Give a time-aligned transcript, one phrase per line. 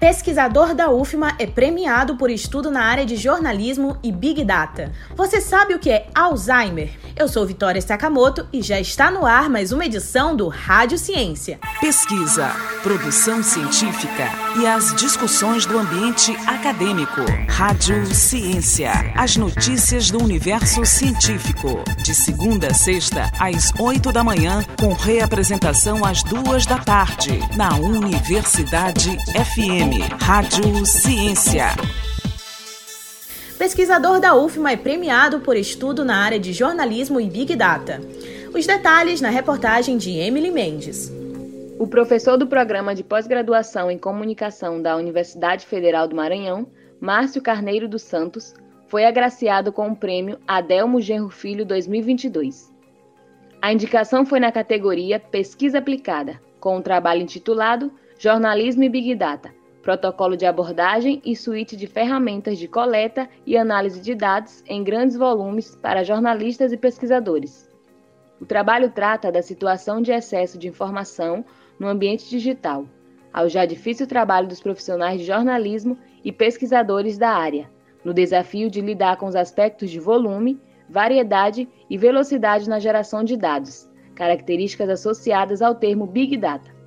[0.00, 4.90] Pesquisador da UFMA é premiado por estudo na área de jornalismo e Big Data.
[5.14, 6.90] Você sabe o que é Alzheimer?
[7.14, 11.58] Eu sou Vitória Sakamoto e já está no ar mais uma edição do Rádio Ciência.
[11.82, 12.48] Pesquisa,
[12.82, 17.20] produção científica e as discussões do ambiente acadêmico.
[17.46, 18.92] Rádio Ciência.
[19.14, 21.84] As notícias do universo científico.
[22.02, 27.76] De segunda a sexta, às oito da manhã, com reapresentação às duas da tarde, na
[27.76, 29.89] Universidade FM.
[29.98, 31.66] Rádio Ciência.
[33.58, 38.00] Pesquisador da UFMA é premiado por estudo na área de jornalismo e Big Data.
[38.54, 41.12] Os detalhes na reportagem de Emily Mendes.
[41.76, 46.68] O professor do programa de pós-graduação em comunicação da Universidade Federal do Maranhão,
[47.00, 48.54] Márcio Carneiro dos Santos,
[48.86, 52.72] foi agraciado com o prêmio Adelmo Genro Filho 2022.
[53.60, 59.14] A indicação foi na categoria Pesquisa Aplicada, com o um trabalho intitulado Jornalismo e Big
[59.14, 59.50] Data,
[59.82, 65.16] protocolo de abordagem e suíte de ferramentas de coleta e análise de dados em grandes
[65.16, 67.68] volumes para jornalistas e pesquisadores.
[68.40, 71.44] O trabalho trata da situação de excesso de informação
[71.78, 72.86] no ambiente digital,
[73.32, 77.70] ao já difícil trabalho dos profissionais de jornalismo e pesquisadores da área,
[78.04, 83.36] no desafio de lidar com os aspectos de volume, variedade e velocidade na geração de
[83.36, 86.79] dados, características associadas ao termo Big Data.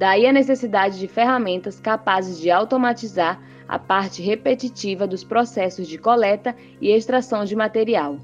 [0.00, 6.56] Daí a necessidade de ferramentas capazes de automatizar a parte repetitiva dos processos de coleta
[6.80, 8.16] e extração de material,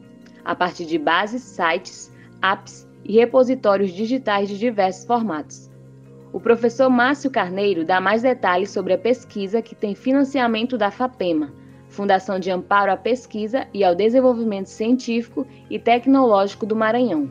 [0.42, 2.10] a partir de bases, sites,
[2.40, 5.70] apps e repositórios digitais de diversos formatos.
[6.32, 11.52] O professor Márcio Carneiro dá mais detalhes sobre a pesquisa que tem financiamento da FAPEMA,
[11.90, 17.30] Fundação de Amparo à Pesquisa e ao Desenvolvimento Científico e Tecnológico do Maranhão.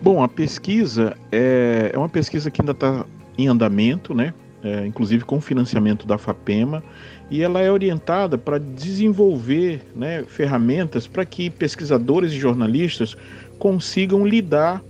[0.00, 3.04] Bom, a pesquisa é, é uma pesquisa que ainda está
[3.38, 4.34] em andamento, né?
[4.60, 6.82] É, inclusive com financiamento da FAPEMA,
[7.30, 13.16] e ela é orientada para desenvolver né, ferramentas para que pesquisadores e jornalistas
[13.56, 14.82] consigam lidar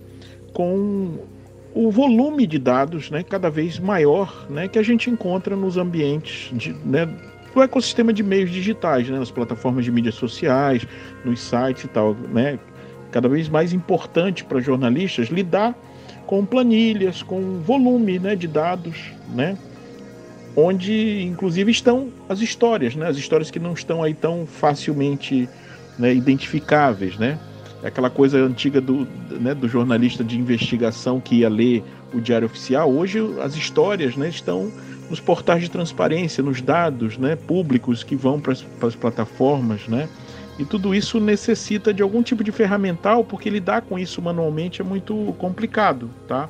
[0.54, 1.18] com
[1.74, 6.50] o volume de dados né, cada vez maior né, que a gente encontra nos ambientes
[6.56, 7.06] de, né,
[7.54, 10.86] do ecossistema de meios digitais, né, nas plataformas de mídias sociais,
[11.24, 12.14] nos sites e tal.
[12.14, 12.58] Né,
[13.10, 15.76] cada vez mais importante para jornalistas lidar
[16.28, 19.56] com planilhas, com volume né, de dados, né,
[20.54, 25.48] onde inclusive estão as histórias, né, as histórias que não estão aí tão facilmente
[25.98, 27.16] né, identificáveis.
[27.16, 27.38] Né?
[27.82, 29.08] É aquela coisa antiga do,
[29.40, 32.92] né, do jornalista de investigação que ia ler o Diário Oficial.
[32.92, 34.70] Hoje as histórias né, estão
[35.08, 39.88] nos portais de transparência, nos dados né, públicos que vão para as plataformas.
[39.88, 40.06] Né?
[40.58, 44.84] E tudo isso necessita de algum tipo de ferramental, porque lidar com isso manualmente é
[44.84, 46.48] muito complicado, tá?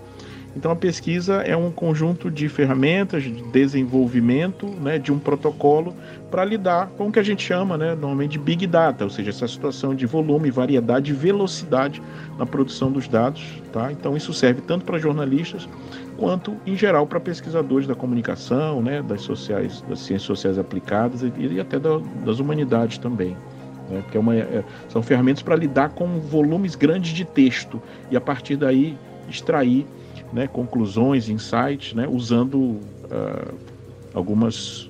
[0.56, 5.94] Então a pesquisa é um conjunto de ferramentas de desenvolvimento, né, de um protocolo
[6.30, 9.30] para lidar com o que a gente chama, né, normalmente de big data, ou seja,
[9.30, 12.02] essa situação de volume, variedade e velocidade
[12.38, 13.92] na produção dos dados, tá?
[13.92, 15.68] Então isso serve tanto para jornalistas
[16.16, 21.32] quanto em geral para pesquisadores da comunicação, né, das sociais, das ciências sociais aplicadas e,
[21.38, 23.36] e até da, das humanidades também
[23.88, 24.00] né?
[24.02, 28.20] Porque é uma, é, são ferramentas para lidar com volumes grandes de texto e a
[28.20, 28.96] partir daí
[29.28, 29.86] extrair
[30.32, 33.54] né, conclusões, insights, né, usando uh,
[34.14, 34.88] algumas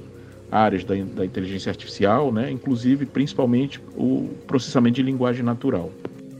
[0.51, 5.91] áreas da, da inteligência artificial, né, inclusive principalmente o processamento de linguagem natural.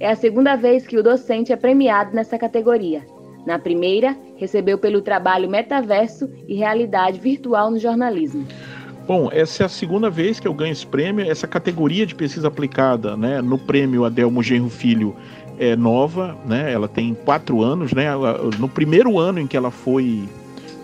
[0.01, 3.03] É a segunda vez que o docente é premiado nessa categoria.
[3.45, 8.47] Na primeira, recebeu pelo trabalho Metaverso e Realidade Virtual no Jornalismo.
[9.09, 11.25] Bom, essa é a segunda vez que eu ganho esse prêmio.
[11.25, 15.17] Essa categoria de pesquisa aplicada, né, no prêmio Adelmo Genro Filho
[15.59, 16.71] é nova, né?
[16.71, 18.07] Ela tem quatro anos, né?
[18.59, 20.29] No primeiro ano em que ela foi,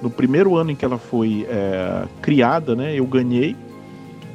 [0.03, 2.99] no primeiro ano em que ela foi é, criada, né?
[2.99, 3.55] Eu ganhei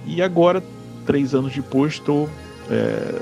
[0.06, 0.64] e agora
[1.04, 2.30] três anos depois estou
[2.70, 3.22] é,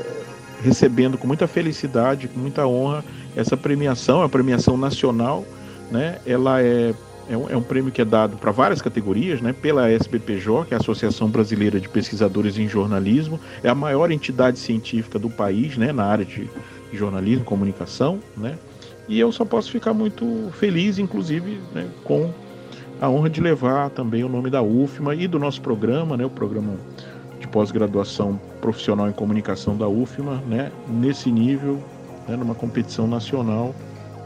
[0.61, 3.05] recebendo com muita felicidade, com muita honra
[3.37, 5.45] essa premiação, a premiação nacional,
[5.89, 6.17] né?
[6.25, 6.93] Ela é
[7.29, 9.53] é um, é um prêmio que é dado para várias categorias, né?
[9.53, 14.59] Pela SBPJ, que é a Associação Brasileira de Pesquisadores em Jornalismo, é a maior entidade
[14.59, 15.91] científica do país, né?
[15.91, 16.49] Na área de
[16.93, 18.57] jornalismo, comunicação, né?
[19.07, 22.29] E eu só posso ficar muito feliz, inclusive, né, com
[22.99, 26.29] a honra de levar também o nome da UFMA e do nosso programa, né, o
[26.29, 26.73] programa
[27.39, 31.81] de pós-graduação profissional em comunicação da UFMA, né, nesse nível,
[32.27, 33.73] né, numa competição nacional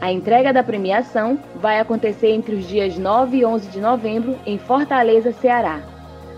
[0.02, 4.58] a entrega da premiação vai acontecer entre os dias 9 e 11 de novembro em
[4.58, 5.80] Fortaleza, Ceará.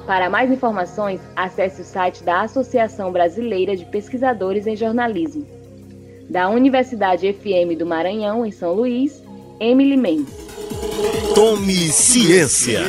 [0.07, 5.47] Para mais informações, acesse o site da Associação Brasileira de Pesquisadores em Jornalismo.
[6.29, 9.25] Da Universidade FM do Maranhão, em São Luís,
[9.59, 10.35] Emily Mendes.
[11.35, 12.83] Tome Ciência.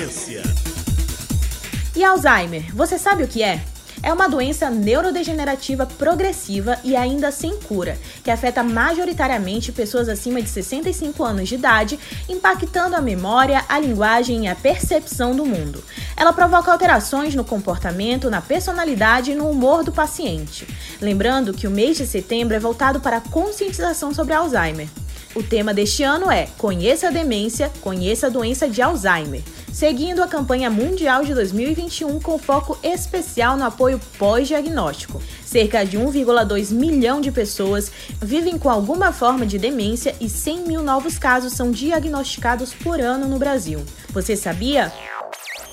[2.04, 3.62] Alzheimer, você sabe o que é?
[4.06, 10.48] É uma doença neurodegenerativa progressiva e ainda sem cura, que afeta majoritariamente pessoas acima de
[10.48, 12.00] 65 anos de idade,
[12.30, 15.84] impactando a memória, a linguagem e a percepção do mundo.
[16.16, 20.68] Ela provoca alterações no comportamento, na personalidade e no humor do paciente.
[21.02, 24.88] Lembrando que o mês de setembro é voltado para a conscientização sobre Alzheimer.
[25.34, 29.42] O tema deste ano é Conheça a Demência, Conheça a Doença de Alzheimer
[29.75, 35.22] seguindo a campanha mundial de 2021 com foco especial no apoio pós-diagnóstico.
[35.45, 37.92] Cerca de 1,2 milhão de pessoas
[38.22, 43.27] vivem com alguma forma de demência e 100 mil novos casos são diagnosticados por ano
[43.27, 43.83] no Brasil.
[44.12, 44.94] Você sabia?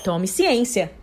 [0.03, 1.02] Tome ciência!